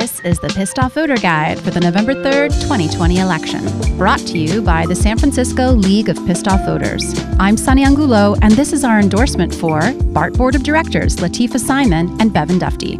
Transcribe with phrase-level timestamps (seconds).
[0.00, 3.64] This is the Pissed Off Voter Guide for the November 3rd, 2020 election,
[3.96, 7.16] brought to you by the San Francisco League of Pissed Off Voters.
[7.38, 12.20] I'm Sunny Angulo, and this is our endorsement for BART Board of Directors Lateefah Simon
[12.20, 12.98] and Bevan Dufty.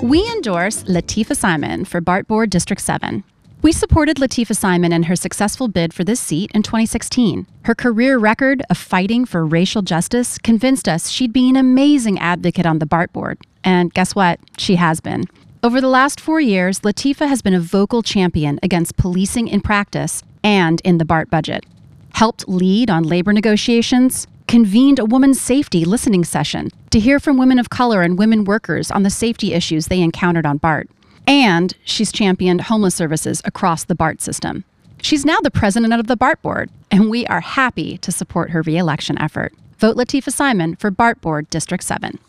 [0.00, 3.24] We endorse Lateefah Simon for BART Board District 7.
[3.62, 7.48] We supported Lateefah Simon in her successful bid for this seat in 2016.
[7.64, 12.64] Her career record of fighting for racial justice convinced us she'd be an amazing advocate
[12.64, 13.38] on the BART board.
[13.64, 14.38] And guess what?
[14.56, 15.24] She has been.
[15.60, 20.22] Over the last four years, Lateefah has been a vocal champion against policing in practice
[20.44, 21.66] and in the BART budget.
[22.14, 27.58] Helped lead on labor negotiations, convened a women's safety listening session to hear from women
[27.58, 30.88] of color and women workers on the safety issues they encountered on BART.
[31.26, 34.64] And she's championed homeless services across the BART system.
[35.02, 38.62] She's now the president of the BART board, and we are happy to support her
[38.62, 39.52] reelection effort.
[39.78, 42.20] Vote Lateefah Simon for BART Board District 7.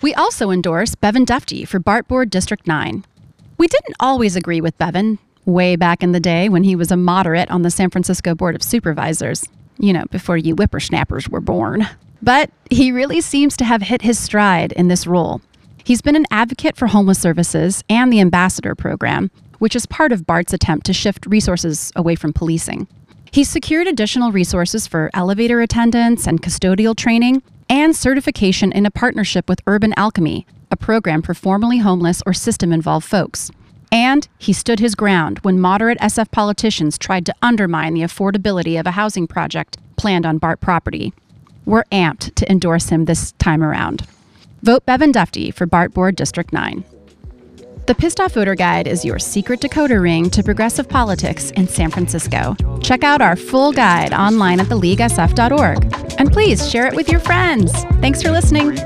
[0.00, 3.04] We also endorse Bevan Dufty for BART Board District 9.
[3.58, 6.96] We didn't always agree with Bevan, way back in the day when he was a
[6.96, 11.88] moderate on the San Francisco Board of Supervisors, you know, before you whippersnappers were born.
[12.22, 15.40] But he really seems to have hit his stride in this role
[15.86, 20.26] He's been an advocate for homeless services and the Ambassador program, which is part of
[20.26, 22.88] BART's attempt to shift resources away from policing.
[23.30, 29.48] He's secured additional resources for elevator attendants and custodial training and certification in a partnership
[29.48, 33.50] with Urban Alchemy, a program for formerly homeless or system involved folks.
[33.92, 38.86] And he stood his ground when moderate SF politicians tried to undermine the affordability of
[38.86, 41.12] a housing project planned on BART property.
[41.64, 44.06] We're amped to endorse him this time around.
[44.62, 46.84] Vote Bevan Dufty for BART Board District 9.
[47.86, 51.90] The Pissed Off Voter Guide is your secret decoder ring to progressive politics in San
[51.90, 52.56] Francisco.
[52.82, 56.05] Check out our full guide online at theleaguesf.org.
[56.18, 57.72] And please share it with your friends.
[58.00, 58.76] Thanks for listening.